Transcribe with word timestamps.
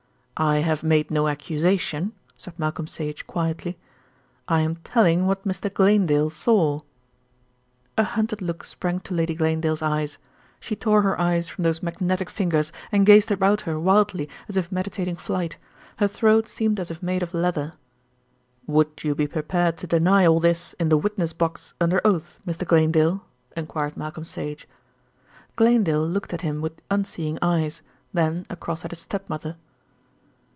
"I 0.43 0.55
have 0.61 0.81
made 0.81 1.11
no 1.11 1.27
accusation," 1.27 2.13
said 2.35 2.57
Malcolm 2.57 2.87
Sage 2.87 3.27
quietly. 3.27 3.77
"I 4.47 4.61
am 4.61 4.77
telling 4.77 5.27
what 5.27 5.47
Mr. 5.47 5.71
Glanedale 5.71 6.31
saw." 6.31 6.79
A 7.95 8.03
hunted 8.03 8.41
look 8.41 8.63
sprang 8.63 9.01
to 9.01 9.13
Lady 9.13 9.35
Glanedale's 9.35 9.83
eyes. 9.83 10.17
She 10.59 10.75
tore 10.75 11.03
her 11.03 11.19
eyes 11.21 11.47
from 11.47 11.63
those 11.63 11.83
magnetic 11.83 12.27
fingers 12.31 12.71
and 12.91 13.05
gazed 13.05 13.29
about 13.29 13.61
her 13.61 13.79
wildly 13.79 14.27
as 14.47 14.57
if 14.57 14.71
meditating 14.71 15.17
flight. 15.17 15.57
Her 15.97 16.07
throat 16.07 16.47
seemed 16.47 16.79
as 16.79 16.89
if 16.89 17.03
made 17.03 17.21
of 17.21 17.35
leather. 17.35 17.73
"Would 18.65 19.03
you 19.03 19.13
be 19.13 19.27
prepared 19.27 19.77
to 19.77 19.85
deny 19.85 20.25
all 20.25 20.39
this 20.39 20.73
in 20.79 20.89
the 20.89 20.97
witness 20.97 21.33
box 21.33 21.75
under 21.79 22.01
oath, 22.03 22.39
Mr. 22.47 22.65
Glanedale?" 22.65 23.21
enquired 23.55 23.95
Malcolm 23.95 24.25
Sage. 24.25 24.67
Glanedale 25.55 26.07
looked 26.07 26.33
at 26.33 26.41
him 26.41 26.61
with 26.61 26.81
unseeing 26.89 27.37
eyes, 27.43 27.83
then 28.11 28.47
across 28.49 28.83
at 28.83 28.89
his 28.91 28.99
step 29.01 29.29
mother. 29.29 29.55